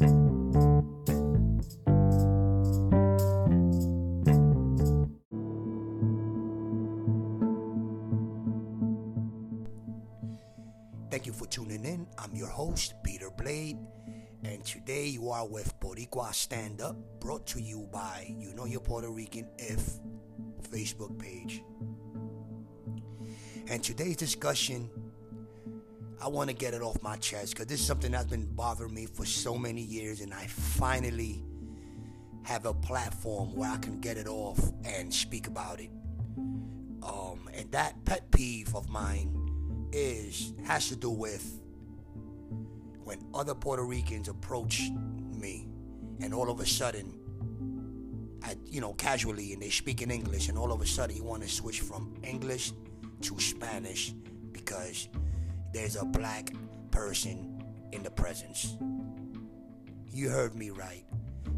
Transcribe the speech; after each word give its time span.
Thank 0.00 0.12
you 11.26 11.34
for 11.34 11.46
tuning 11.48 11.84
in. 11.84 12.06
I'm 12.16 12.34
your 12.34 12.48
host, 12.48 12.94
Peter 13.04 13.28
Blade, 13.30 13.76
and 14.42 14.64
today 14.64 15.04
you 15.04 15.28
are 15.28 15.46
with 15.46 15.78
Boricua 15.80 16.32
Stand 16.32 16.80
Up, 16.80 16.96
brought 17.20 17.46
to 17.48 17.60
you 17.60 17.86
by 17.92 18.34
You 18.38 18.54
Know 18.54 18.64
You're 18.64 18.80
Puerto 18.80 19.10
Rican 19.10 19.50
If 19.58 19.98
Facebook 20.70 21.18
page. 21.18 21.62
And 23.68 23.84
today's 23.84 24.16
discussion, 24.16 24.88
I 26.22 26.28
want 26.28 26.50
to 26.50 26.54
get 26.54 26.74
it 26.74 26.82
off 26.82 27.02
my 27.02 27.16
chest 27.16 27.54
because 27.54 27.66
this 27.66 27.80
is 27.80 27.86
something 27.86 28.12
that's 28.12 28.26
been 28.26 28.44
bothering 28.44 28.92
me 28.92 29.06
for 29.06 29.24
so 29.24 29.56
many 29.56 29.80
years, 29.80 30.20
and 30.20 30.34
I 30.34 30.46
finally 30.46 31.42
have 32.42 32.66
a 32.66 32.74
platform 32.74 33.54
where 33.54 33.70
I 33.70 33.78
can 33.78 34.00
get 34.00 34.18
it 34.18 34.26
off 34.26 34.58
and 34.84 35.12
speak 35.12 35.46
about 35.46 35.80
it. 35.80 35.90
Um, 37.02 37.48
and 37.54 37.70
that 37.72 38.04
pet 38.04 38.30
peeve 38.30 38.74
of 38.74 38.88
mine 38.90 39.88
is 39.92 40.52
has 40.64 40.88
to 40.88 40.96
do 40.96 41.10
with 41.10 41.60
when 43.02 43.18
other 43.34 43.54
Puerto 43.54 43.84
Ricans 43.84 44.28
approach 44.28 44.90
me, 45.32 45.68
and 46.20 46.34
all 46.34 46.50
of 46.50 46.60
a 46.60 46.66
sudden, 46.66 47.18
I, 48.42 48.56
you 48.66 48.82
know, 48.82 48.92
casually, 48.92 49.54
and 49.54 49.62
they 49.62 49.70
speak 49.70 50.02
in 50.02 50.10
English, 50.10 50.48
and 50.50 50.58
all 50.58 50.70
of 50.70 50.82
a 50.82 50.86
sudden 50.86 51.16
you 51.16 51.24
want 51.24 51.42
to 51.42 51.48
switch 51.48 51.80
from 51.80 52.14
English 52.22 52.72
to 53.22 53.40
Spanish 53.40 54.12
because 54.52 55.08
there's 55.72 55.96
a 55.96 56.04
black 56.04 56.52
person 56.90 57.62
in 57.92 58.02
the 58.02 58.10
presence. 58.10 58.76
You 60.12 60.28
heard 60.28 60.54
me 60.54 60.70
right. 60.70 61.04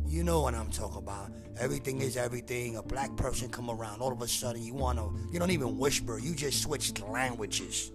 You 0.06 0.24
know 0.24 0.42
what 0.42 0.54
I'm 0.54 0.70
talking 0.70 0.98
about. 0.98 1.32
Everything 1.58 2.00
is 2.00 2.16
everything. 2.16 2.76
A 2.76 2.82
black 2.82 3.16
person 3.16 3.48
come 3.48 3.70
around, 3.70 4.00
all 4.02 4.12
of 4.12 4.20
a 4.20 4.28
sudden 4.28 4.62
you 4.62 4.74
wanna, 4.74 5.08
you 5.32 5.38
don't 5.38 5.50
even 5.50 5.78
whisper. 5.78 6.18
You 6.18 6.34
just 6.34 6.62
switch 6.62 6.98
languages. 7.00 7.92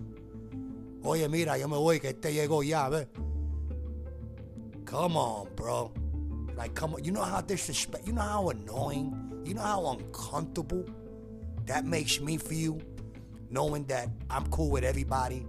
Oye, 1.05 1.27
mira, 1.27 1.57
yo 1.57 1.67
me 1.67 1.75
voy 1.75 1.99
que 1.99 2.09
este 2.09 2.33
llegó 2.33 2.67
ya, 2.67 2.89
ve. 2.89 3.07
Come 4.85 5.15
on, 5.15 5.47
bro. 5.55 5.93
Like, 6.55 6.73
come 6.73 6.95
on. 6.95 7.03
You 7.03 7.11
know 7.11 7.21
how 7.21 7.41
disrespect. 7.41 8.07
You 8.07 8.13
know 8.13 8.21
how 8.21 8.49
annoying. 8.49 9.43
You 9.45 9.53
know 9.53 9.61
how 9.61 9.91
uncomfortable 9.91 10.85
that 11.65 11.85
makes 11.85 12.19
me 12.19 12.37
feel, 12.37 12.81
knowing 13.49 13.85
that 13.85 14.09
I'm 14.29 14.47
cool 14.47 14.71
with 14.71 14.83
everybody, 14.83 15.45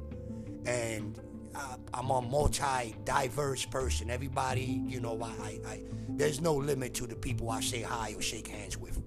and 0.68 1.18
uh, 1.54 1.76
I'm 1.94 2.10
a 2.10 2.20
multi-diverse 2.20 3.64
person. 3.66 4.10
Everybody, 4.10 4.82
you 4.86 5.00
know, 5.00 5.18
I, 5.22 5.28
I, 5.42 5.60
I, 5.66 5.82
there's 6.10 6.40
no 6.40 6.54
limit 6.54 6.92
to 6.94 7.06
the 7.06 7.16
people 7.16 7.50
I 7.50 7.60
say 7.60 7.80
hi 7.80 8.14
or 8.14 8.20
shake 8.20 8.48
hands 8.48 8.76
with. 8.76 9.00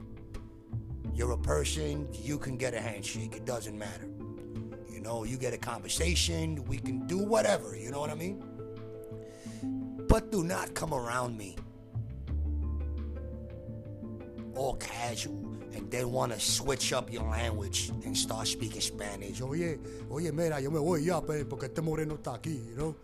You're 1.14 1.32
a 1.32 1.38
person, 1.38 2.08
you 2.12 2.40
can 2.40 2.58
get 2.58 2.74
a 2.74 2.82
handshake. 2.82 3.36
It 3.36 3.46
doesn't 3.46 3.78
matter. 3.78 4.10
You 4.90 5.02
know, 5.02 5.24
you 5.24 5.38
get 5.38 5.54
a 5.54 5.58
conversation, 5.58 6.64
we 6.66 6.78
can 6.78 7.06
do 7.06 7.20
whatever, 7.20 7.78
you 7.78 7.92
know 7.92 8.00
what 8.00 8.10
I 8.10 8.16
mean? 8.16 8.44
But 10.08 10.32
do 10.32 10.44
not 10.44 10.74
come 10.74 10.94
around 10.94 11.38
me 11.38 11.58
all 14.56 14.76
casual 14.76 15.51
and 15.74 15.90
then 15.90 16.12
want 16.12 16.32
to 16.32 16.40
switch 16.40 16.94
up 16.94 17.12
your 17.12 17.24
language 17.24 17.92
and 18.06 18.18
start 18.18 18.48
speaking 18.48 18.82
Spanish. 18.82 19.42
Oye, 19.42 19.78
oye, 20.10 20.32
mira, 20.32 20.60
yo 20.60 20.70
me 20.70 20.80
voy 20.80 20.98
ya, 21.06 21.22
porque 21.22 21.66
este 21.66 21.82
moreno 21.82 22.16
está 22.18 22.40
aquí, 22.40 22.70
you 22.70 22.76
know? 22.76 22.96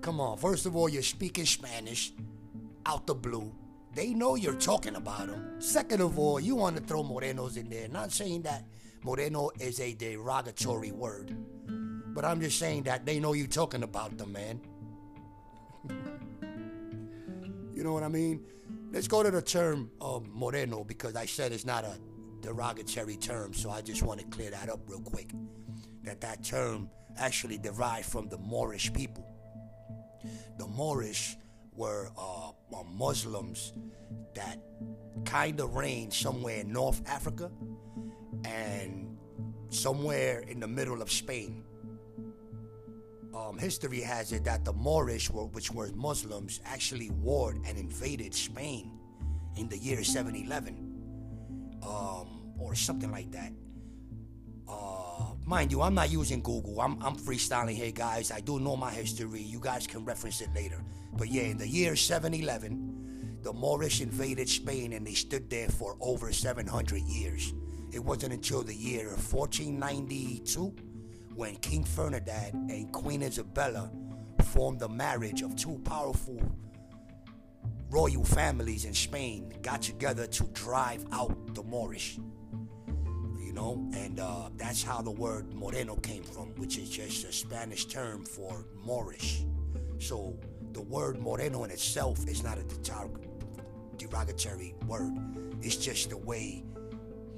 Come 0.00 0.20
on, 0.20 0.38
first 0.38 0.66
of 0.66 0.76
all, 0.76 0.88
you're 0.88 1.02
speaking 1.02 1.44
Spanish 1.44 2.12
out 2.86 3.06
the 3.06 3.14
blue. 3.14 3.52
They 3.94 4.14
know 4.14 4.36
you're 4.36 4.54
talking 4.54 4.94
about 4.96 5.26
them. 5.26 5.60
Second 5.60 6.00
of 6.02 6.18
all, 6.18 6.38
you 6.38 6.54
want 6.54 6.76
to 6.76 6.82
throw 6.82 7.02
morenos 7.02 7.56
in 7.56 7.68
there. 7.68 7.88
Not 7.88 8.12
saying 8.12 8.42
that 8.42 8.64
moreno 9.02 9.50
is 9.58 9.80
a 9.80 9.94
derogatory 9.94 10.92
word, 10.92 11.36
but 12.14 12.24
I'm 12.24 12.40
just 12.40 12.58
saying 12.58 12.84
that 12.84 13.04
they 13.04 13.18
know 13.18 13.32
you're 13.32 13.48
talking 13.48 13.82
about 13.82 14.16
them, 14.16 14.32
man. 14.32 14.60
you 17.74 17.82
know 17.82 17.92
what 17.92 18.02
I 18.02 18.08
mean? 18.08 18.44
Let's 18.90 19.06
go 19.06 19.22
to 19.22 19.30
the 19.30 19.42
term 19.42 19.90
um, 20.00 20.30
moreno 20.32 20.82
because 20.82 21.14
I 21.14 21.26
said 21.26 21.52
it's 21.52 21.66
not 21.66 21.84
a 21.84 21.98
derogatory 22.40 23.16
term, 23.16 23.52
so 23.52 23.70
I 23.70 23.82
just 23.82 24.02
want 24.02 24.20
to 24.20 24.26
clear 24.26 24.50
that 24.50 24.70
up 24.70 24.80
real 24.86 25.00
quick. 25.00 25.30
That 26.04 26.22
that 26.22 26.42
term 26.42 26.88
actually 27.18 27.58
derived 27.58 28.06
from 28.06 28.28
the 28.28 28.38
Moorish 28.38 28.92
people. 28.94 29.26
The 30.58 30.66
Moorish 30.66 31.36
were 31.72 32.10
uh, 32.16 32.48
uh, 32.48 32.82
Muslims 32.84 33.74
that 34.34 34.58
kind 35.26 35.60
of 35.60 35.76
reigned 35.76 36.14
somewhere 36.14 36.60
in 36.60 36.72
North 36.72 37.02
Africa 37.06 37.50
and 38.44 39.18
somewhere 39.68 40.40
in 40.40 40.60
the 40.60 40.68
middle 40.68 41.02
of 41.02 41.12
Spain. 41.12 41.62
Um, 43.34 43.58
history 43.58 44.00
has 44.00 44.32
it 44.32 44.44
that 44.44 44.64
the 44.64 44.72
Moorish, 44.72 45.30
which 45.30 45.70
were 45.70 45.90
Muslims, 45.94 46.60
actually 46.64 47.10
warred 47.10 47.60
and 47.66 47.78
invaded 47.78 48.34
Spain 48.34 48.98
in 49.56 49.68
the 49.68 49.76
year 49.76 50.02
711 50.02 51.78
um, 51.82 52.52
or 52.58 52.74
something 52.74 53.10
like 53.10 53.30
that. 53.32 53.52
Uh, 54.66 55.34
mind 55.44 55.72
you, 55.72 55.82
I'm 55.82 55.94
not 55.94 56.10
using 56.10 56.40
Google. 56.42 56.80
I'm, 56.80 57.02
I'm 57.02 57.16
freestyling 57.16 57.74
here, 57.74 57.92
guys. 57.92 58.30
I 58.30 58.40
do 58.40 58.58
know 58.58 58.76
my 58.76 58.90
history. 58.90 59.42
You 59.42 59.60
guys 59.60 59.86
can 59.86 60.04
reference 60.04 60.40
it 60.40 60.48
later. 60.54 60.82
But 61.12 61.28
yeah, 61.28 61.42
in 61.42 61.58
the 61.58 61.68
year 61.68 61.96
711, 61.96 63.38
the 63.42 63.52
Moorish 63.52 64.00
invaded 64.00 64.48
Spain 64.48 64.92
and 64.92 65.06
they 65.06 65.14
stood 65.14 65.48
there 65.48 65.68
for 65.68 65.96
over 66.00 66.32
700 66.32 67.00
years. 67.02 67.54
It 67.92 68.00
wasn't 68.00 68.34
until 68.34 68.62
the 68.62 68.74
year 68.74 69.08
1492 69.08 70.74
when 71.38 71.54
King 71.58 71.84
Ferdinand 71.84 72.68
and 72.68 72.90
Queen 72.90 73.22
Isabella 73.22 73.92
formed 74.46 74.80
the 74.80 74.88
marriage 74.88 75.42
of 75.42 75.54
two 75.54 75.80
powerful 75.84 76.42
royal 77.90 78.24
families 78.24 78.84
in 78.84 78.92
Spain, 78.92 79.52
got 79.62 79.80
together 79.80 80.26
to 80.26 80.42
drive 80.48 81.06
out 81.12 81.54
the 81.54 81.62
Moorish. 81.62 82.18
You 83.38 83.52
know, 83.52 83.88
and 83.94 84.18
uh, 84.18 84.48
that's 84.56 84.82
how 84.82 85.00
the 85.00 85.12
word 85.12 85.54
moreno 85.54 85.94
came 85.94 86.24
from, 86.24 86.48
which 86.56 86.76
is 86.76 86.90
just 86.90 87.24
a 87.24 87.32
Spanish 87.32 87.84
term 87.84 88.24
for 88.24 88.66
Moorish. 88.84 89.44
So 90.00 90.36
the 90.72 90.82
word 90.82 91.20
moreno 91.20 91.62
in 91.62 91.70
itself 91.70 92.26
is 92.26 92.42
not 92.42 92.58
a 92.58 92.64
derogatory 93.96 94.74
word. 94.88 95.12
It's 95.62 95.76
just 95.76 96.10
the 96.10 96.16
way, 96.16 96.64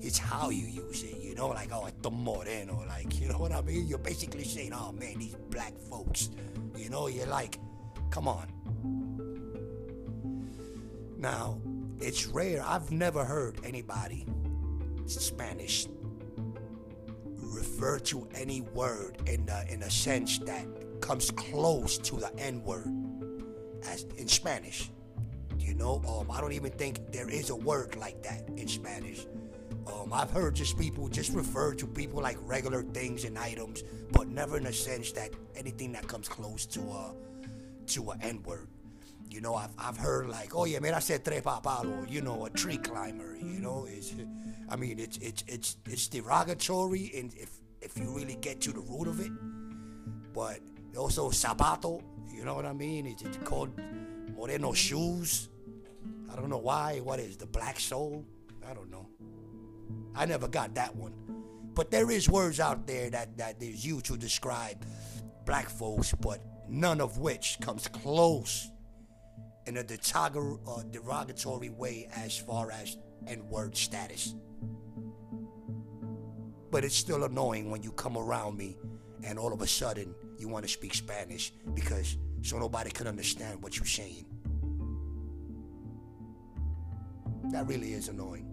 it's 0.01 0.19
how 0.19 0.51
you 0.51 0.67
use 0.67 1.03
it. 1.03 1.19
You 1.21 1.35
know, 1.35 1.49
like 1.49 1.71
oh, 1.73 1.89
the 2.03 2.11
moreno, 2.11 2.85
like 2.89 3.21
you 3.21 3.29
know 3.29 3.39
what 3.39 3.53
I 3.53 3.61
mean. 3.63 3.87
You're 3.87 3.99
basically 3.99 4.45
saying, 4.45 4.73
oh 4.73 4.93
man, 4.93 5.19
these 5.19 5.37
black 5.51 5.79
folks. 5.91 6.31
You 6.77 6.89
know, 6.89 7.09
you're 7.09 7.27
like, 7.27 7.59
come 8.11 8.27
on. 8.29 8.47
Now, 11.19 11.61
it's 12.01 12.27
rare. 12.27 12.63
I've 12.65 12.91
never 12.91 13.25
heard 13.25 13.61
anybody 13.65 14.27
Spanish 15.19 15.87
refer 17.37 17.99
to 17.99 18.29
any 18.35 18.61
word 18.61 19.17
in 19.27 19.49
a, 19.49 19.65
in 19.73 19.83
a 19.83 19.91
sense 19.91 20.39
that 20.41 20.67
comes 21.01 21.31
close 21.33 21.99
to 21.99 22.17
the 22.17 22.35
N 22.39 22.63
word 22.63 22.87
as 23.87 24.05
in 24.17 24.29
Spanish. 24.29 24.91
You 25.59 25.75
know, 25.75 26.03
um, 26.07 26.31
I 26.31 26.41
don't 26.41 26.53
even 26.53 26.71
think 26.73 27.13
there 27.13 27.29
is 27.29 27.51
a 27.51 27.57
word 27.57 27.97
like 27.97 28.23
that 28.23 28.49
in 28.57 28.69
Spanish. 28.69 29.27
Um, 30.01 30.13
I've 30.13 30.31
heard 30.31 30.55
just 30.55 30.79
people 30.79 31.09
just 31.09 31.33
refer 31.33 31.75
to 31.75 31.87
people 31.87 32.23
like 32.23 32.39
regular 32.47 32.83
things 32.83 33.25
and 33.25 33.39
items, 33.39 33.83
but 34.13 34.29
never 34.29 34.57
in 34.57 34.67
a 34.67 34.73
sense 34.73 35.13
that 35.13 35.31
anything 35.57 35.93
that 35.93 36.07
comes 36.07 36.29
close 36.29 36.65
to 36.67 36.81
a 36.81 37.15
to 37.89 38.11
an 38.11 38.23
N 38.23 38.43
word. 38.45 38.69
You 39.29 39.41
know, 39.41 39.55
I've, 39.55 39.71
I've 39.79 39.97
heard 39.97 40.29
like, 40.29 40.55
oh 40.55 40.65
yeah, 40.65 40.79
man, 40.81 40.95
I 40.95 41.01
said 41.01 41.25
trepa 41.25 41.63
palo, 41.63 42.05
you 42.09 42.21
know, 42.21 42.47
a 42.47 42.51
tree 42.51 42.79
climber. 42.79 43.37
You 43.37 43.61
know, 43.61 43.87
it's, 43.89 44.15
I 44.69 44.77
mean, 44.77 44.99
it's 44.99 45.19
it's 45.19 45.45
it's 45.47 45.77
it's 45.87 46.09
derogatory, 46.09 47.13
and 47.17 47.33
if 47.35 47.51
if 47.83 47.99
you 47.99 48.15
really 48.15 48.37
get 48.37 48.61
to 48.63 48.73
the 48.73 48.81
root 48.81 49.09
of 49.09 49.21
it, 49.21 49.33
but 50.33 50.61
also 50.97 51.31
sabato, 51.31 52.03
you 52.33 52.45
know 52.45 52.55
what 52.55 52.67
I 52.67 52.73
mean? 52.73 53.07
It's, 53.07 53.23
it's 53.23 53.39
called 53.39 53.71
moreno 54.35 54.73
shoes. 54.73 55.49
I 56.33 56.37
don't 56.37 56.49
know 56.49 56.59
why. 56.59 57.01
What 57.01 57.21
is 57.21 57.37
the 57.37 57.47
black 57.47 57.79
soul? 57.79 58.25
I 58.69 58.73
don't 58.73 58.91
know. 58.91 59.07
I 60.15 60.27
never 60.27 60.49
got 60.49 60.75
that 60.75 60.95
one. 60.95 61.15
But 61.75 61.91
there 61.91 62.11
is 62.11 62.29
words 62.29 62.61
out 62.61 62.87
there 62.87 63.11
that 63.11 63.39
that 63.39 63.63
is 63.63 63.87
used 63.87 64.07
to 64.07 64.17
describe 64.17 64.85
black 65.47 65.69
folks, 65.69 66.13
but 66.21 66.43
none 66.69 67.01
of 67.01 67.19
which 67.19 67.59
comes 67.61 67.89
close 67.89 68.71
in 69.67 69.77
a 69.77 69.81
uh, 69.81 70.83
derogatory 70.91 71.71
way 71.71 72.09
as 72.17 72.37
far 72.37 72.71
as 72.71 72.97
N-word 73.27 73.77
status. 73.77 74.35
But 76.71 76.85
it's 76.85 76.97
still 76.97 77.25
annoying 77.25 77.71
when 77.71 77.83
you 77.83 77.93
come 77.93 78.17
around 78.17 78.57
me 78.57 78.77
and 79.25 79.39
all 79.39 79.53
of 79.53 79.61
a 79.61 79.67
sudden 79.67 80.15
you 80.39 80.49
want 80.49 80.65
to 80.65 80.69
speak 80.69 80.95
Spanish 80.95 81.53
because 81.75 82.17
so 82.43 82.59
nobody 82.59 82.91
can 82.91 83.07
understand 83.07 83.63
what 83.63 83.77
you're 83.77 83.87
saying. 83.87 84.25
That 87.53 87.67
really 87.67 87.93
is 87.93 88.09
annoying. 88.09 88.50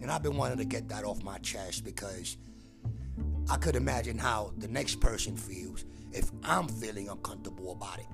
And 0.00 0.10
I've 0.10 0.22
been 0.22 0.36
wanting 0.36 0.58
to 0.58 0.64
get 0.64 0.88
that 0.88 1.04
off 1.04 1.22
my 1.22 1.38
chest 1.38 1.84
because 1.84 2.36
I 3.48 3.56
could 3.56 3.76
imagine 3.76 4.18
how 4.18 4.52
the 4.58 4.68
next 4.68 5.00
person 5.00 5.36
feels 5.36 5.84
if 6.12 6.30
I'm 6.42 6.68
feeling 6.68 7.08
uncomfortable 7.08 7.72
about 7.72 7.98
it. 7.98 8.06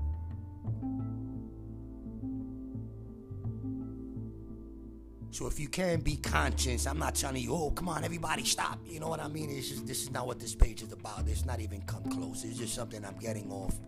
So 5.30 5.46
if 5.46 5.60
you 5.60 5.68
can 5.68 6.00
be 6.00 6.16
conscious, 6.16 6.86
I'm 6.86 6.98
not 6.98 7.14
telling 7.14 7.42
you, 7.42 7.52
oh, 7.52 7.70
come 7.70 7.90
on, 7.90 8.04
everybody 8.04 8.42
stop. 8.44 8.78
You 8.86 9.00
know 9.00 9.08
what 9.08 9.20
I 9.20 9.28
mean? 9.28 9.50
It's 9.50 9.68
just 9.68 9.86
this 9.86 10.02
is 10.02 10.10
not 10.10 10.26
what 10.26 10.40
this 10.40 10.54
page 10.54 10.82
is 10.82 10.92
about. 10.92 11.28
It's 11.28 11.44
not 11.44 11.60
even 11.60 11.82
come 11.82 12.04
close. 12.04 12.42
It's 12.42 12.56
just 12.58 12.74
something 12.74 13.04
I'm 13.04 13.18
getting 13.18 13.52
off 13.52 13.78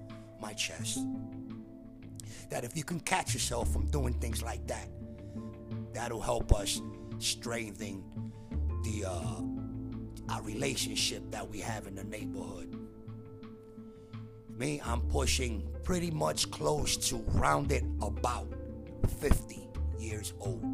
my 0.43 0.53
chest. 0.53 0.99
That 2.51 2.65
if 2.65 2.77
you 2.77 2.85
can 2.85 3.01
catch 3.01 3.33
yourself 3.33 3.73
from 3.73 3.87
doing 3.87 4.13
things 4.21 4.43
like 4.43 4.67
that, 4.67 4.91
that'll 5.95 6.21
help 6.21 6.53
us 6.53 6.83
strengthen 7.19 8.03
the 8.85 9.05
uh, 9.07 10.33
our 10.33 10.43
relationship 10.43 11.31
that 11.31 11.49
we 11.49 11.61
have 11.61 11.87
in 11.87 11.95
the 11.95 12.05
neighborhood. 12.05 12.75
Me, 14.51 14.81
I'm 14.85 15.01
pushing 15.03 15.69
pretty 15.85 16.11
much 16.11 16.51
close 16.51 16.97
to 17.09 17.17
rounded 17.29 17.85
about 18.03 18.49
50 19.21 19.69
years 19.99 20.35
old. 20.41 20.65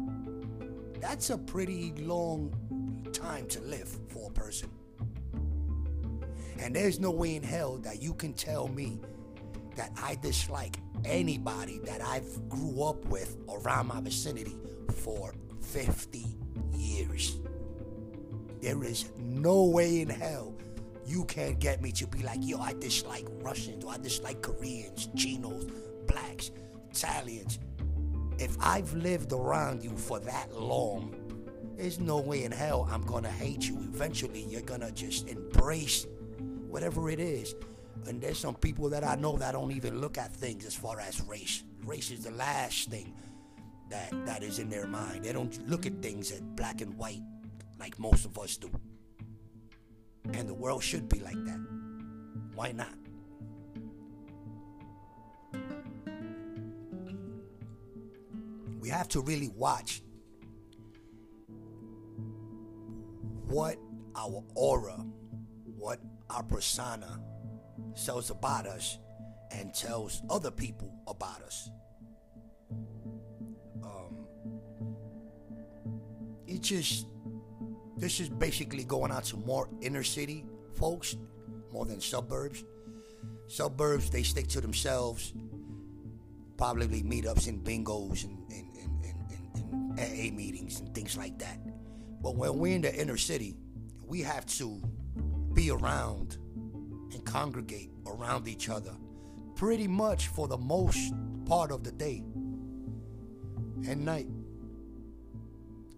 That's 0.99 1.29
a 1.29 1.37
pretty 1.37 1.93
long 1.99 2.51
time 3.13 3.47
to 3.47 3.61
live 3.61 3.87
for 4.09 4.29
a 4.29 4.33
person. 4.33 4.69
And 6.59 6.75
there's 6.75 6.99
no 6.99 7.11
way 7.11 7.35
in 7.35 7.43
hell 7.43 7.77
that 7.77 8.01
you 8.01 8.13
can 8.13 8.33
tell 8.33 8.67
me 8.67 8.99
that 9.75 9.91
I 10.01 10.15
dislike 10.15 10.77
anybody 11.03 11.79
that 11.85 12.01
I've 12.01 12.49
grew 12.49 12.83
up 12.83 13.05
with 13.05 13.37
around 13.49 13.87
my 13.87 13.99
vicinity 14.01 14.55
for 14.91 15.33
50 15.65 16.25
years. 16.73 17.39
There 18.61 18.83
is 18.83 19.09
no 19.17 19.65
way 19.65 20.01
in 20.01 20.09
hell 20.09 20.55
you 21.05 21.25
can't 21.25 21.59
get 21.59 21.81
me 21.81 21.91
to 21.93 22.07
be 22.07 22.23
like, 22.23 22.39
yo, 22.41 22.59
I 22.59 22.73
dislike 22.73 23.27
Russians 23.41 23.83
or 23.83 23.93
I 23.93 23.97
dislike 23.97 24.41
Koreans, 24.41 25.09
Chinos, 25.15 25.65
blacks, 26.07 26.51
Italians. 26.89 27.59
If 28.39 28.57
I've 28.59 28.91
lived 28.93 29.31
around 29.31 29.83
you 29.83 29.95
for 29.95 30.19
that 30.19 30.53
long, 30.59 31.13
there's 31.77 31.99
no 31.99 32.19
way 32.19 32.43
in 32.43 32.51
hell 32.51 32.87
I'm 32.89 33.03
gonna 33.03 33.29
hate 33.29 33.67
you. 33.67 33.77
Eventually, 33.93 34.43
you're 34.43 34.61
gonna 34.61 34.91
just 34.91 35.27
embrace 35.27 36.07
whatever 36.67 37.09
it 37.09 37.19
is. 37.19 37.53
And 38.07 38.21
there's 38.21 38.39
some 38.39 38.55
people 38.55 38.89
that 38.89 39.03
I 39.03 39.15
know 39.15 39.37
that 39.37 39.53
don't 39.53 39.71
even 39.71 39.99
look 39.99 40.17
at 40.17 40.31
things 40.31 40.65
as 40.65 40.73
far 40.73 40.99
as 40.99 41.21
race. 41.21 41.63
Race 41.85 42.11
is 42.11 42.23
the 42.23 42.31
last 42.31 42.89
thing 42.89 43.13
that 43.89 44.11
that 44.25 44.43
is 44.43 44.59
in 44.59 44.69
their 44.69 44.87
mind. 44.87 45.25
They 45.25 45.33
don't 45.33 45.67
look 45.69 45.85
at 45.85 46.01
things 46.01 46.31
as 46.31 46.41
black 46.41 46.81
and 46.81 46.97
white 46.97 47.21
like 47.79 47.99
most 47.99 48.25
of 48.25 48.37
us 48.39 48.57
do. 48.57 48.69
And 50.33 50.49
the 50.49 50.53
world 50.53 50.83
should 50.83 51.07
be 51.07 51.19
like 51.19 51.43
that. 51.45 51.59
Why 52.55 52.71
not? 52.71 52.95
We 58.79 58.89
have 58.89 59.07
to 59.09 59.21
really 59.21 59.49
watch 59.49 60.01
what 63.47 63.77
our 64.15 64.43
aura, 64.55 65.03
what 65.77 65.99
our 66.29 66.43
persona 66.43 67.19
says 67.93 68.29
about 68.29 68.67
us 68.67 68.99
and 69.51 69.73
tells 69.73 70.21
other 70.29 70.51
people 70.51 70.93
about 71.07 71.41
us. 71.41 71.69
It 76.71 76.83
just 76.83 77.07
this 77.97 78.19
is 78.19 78.29
basically 78.29 78.83
going 78.83 79.11
out 79.11 79.23
to 79.25 79.37
more 79.37 79.69
inner 79.81 80.03
city 80.03 80.45
folks 80.73 81.15
more 81.71 81.85
than 81.85 81.99
suburbs. 81.99 82.63
Suburbs, 83.47 84.09
they 84.09 84.23
stick 84.23 84.47
to 84.47 84.61
themselves. 84.61 85.33
Probably 86.57 87.03
meetups 87.03 87.47
and 87.47 87.63
bingos 87.63 88.23
and, 88.23 88.37
and, 88.49 88.67
and, 88.77 89.05
and, 89.53 89.99
and 89.99 89.99
AA 89.99 90.33
meetings 90.33 90.79
and 90.79 90.93
things 90.95 91.17
like 91.17 91.37
that. 91.39 91.59
But 92.21 92.35
when 92.35 92.57
we're 92.57 92.75
in 92.75 92.81
the 92.81 92.95
inner 92.95 93.17
city, 93.17 93.55
we 94.07 94.21
have 94.21 94.45
to 94.57 94.81
be 95.53 95.69
around 95.69 96.37
and 97.13 97.25
congregate 97.25 97.91
around 98.07 98.47
each 98.47 98.69
other 98.69 98.93
pretty 99.55 99.87
much 99.87 100.27
for 100.27 100.47
the 100.47 100.57
most 100.57 101.13
part 101.45 101.71
of 101.71 101.83
the 101.83 101.91
day 101.91 102.23
and 103.87 104.03
night 104.03 104.27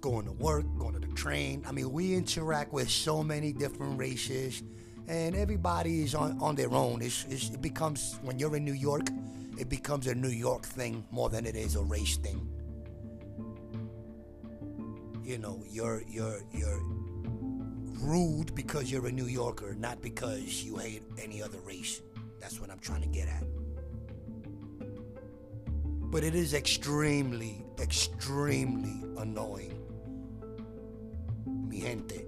going 0.02 0.26
to 0.26 0.32
work, 0.32 0.66
going 0.78 0.94
to 0.94 1.00
the 1.00 1.14
train. 1.14 1.64
I 1.68 1.72
mean, 1.72 1.92
we 1.92 2.14
interact 2.14 2.74
with 2.74 2.90
so 2.90 3.24
many 3.24 3.54
different 3.54 4.00
races, 4.00 4.64
and 5.08 5.36
everybody 5.36 6.04
is 6.04 6.16
on, 6.16 6.38
on 6.42 6.56
their 6.56 6.72
own. 6.72 7.02
It's, 7.02 7.26
it's, 7.30 7.50
it 7.50 7.62
becomes, 7.62 8.20
when 8.22 8.40
you're 8.40 8.56
in 8.56 8.66
New 8.66 8.74
York, 8.74 9.08
it 9.58 9.70
becomes 9.70 10.08
a 10.08 10.16
New 10.16 10.30
York 10.30 10.66
thing 10.66 11.06
more 11.12 11.30
than 11.30 11.46
it 11.46 11.56
is 11.56 11.76
a 11.76 11.84
race 11.84 12.18
thing. 12.18 12.48
You 15.24 15.38
know, 15.38 15.64
you're, 15.68 16.04
you're, 16.08 16.42
you're 16.54 16.82
rude 18.00 18.54
because 18.56 18.92
you're 18.92 19.08
a 19.08 19.12
New 19.12 19.26
Yorker, 19.26 19.76
not 19.76 20.02
because 20.02 20.64
you 20.64 20.78
hate 20.78 21.04
any 21.22 21.42
other 21.42 21.60
race. 21.66 22.02
That's 22.40 22.62
what 22.62 22.70
I'm 22.70 22.80
trying 22.80 23.02
to 23.02 23.08
get 23.08 23.28
at. 23.28 23.44
But 26.10 26.24
it 26.24 26.36
is 26.36 26.54
extremely, 26.54 27.66
extremely 27.80 29.04
annoying 29.18 29.87
mi 31.78 31.84
gente. 31.84 32.26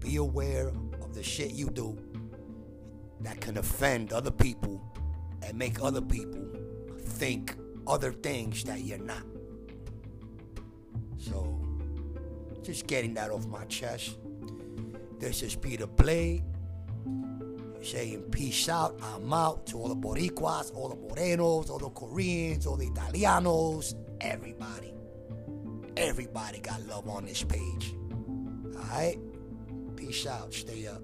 Be 0.00 0.16
aware 0.16 0.68
of 1.00 1.14
the 1.14 1.22
shit 1.22 1.52
you 1.52 1.70
do 1.70 1.96
that 3.20 3.40
can 3.40 3.58
offend 3.58 4.12
other 4.12 4.30
people 4.30 4.82
and 5.42 5.56
make 5.56 5.82
other 5.82 6.00
people 6.00 6.44
think 7.00 7.56
other 7.86 8.12
things 8.12 8.64
that 8.64 8.80
you're 8.80 8.98
not. 8.98 9.22
So, 11.18 11.60
just 12.62 12.86
getting 12.86 13.14
that 13.14 13.30
off 13.30 13.46
my 13.46 13.64
chest. 13.66 14.18
This 15.18 15.42
is 15.42 15.54
Peter 15.54 15.86
Blade 15.86 16.42
saying 17.80 18.22
peace 18.30 18.68
out. 18.68 18.98
I'm 19.02 19.32
out 19.32 19.66
to 19.68 19.78
all 19.78 19.88
the 19.88 19.96
Boricuas, 19.96 20.74
all 20.74 20.88
the 20.88 20.96
Morenos, 20.96 21.70
all 21.70 21.78
the 21.78 21.90
Koreans, 21.90 22.66
all 22.66 22.76
the 22.76 22.88
Italianos, 22.88 23.94
everybody. 24.20 24.92
Everybody 25.96 26.60
got 26.60 26.86
love 26.86 27.08
on 27.08 27.26
this 27.26 27.42
page. 27.42 27.94
All 28.76 28.82
right? 28.90 29.18
Peace 29.96 30.26
out. 30.26 30.52
Stay 30.54 30.86
up. 30.86 31.02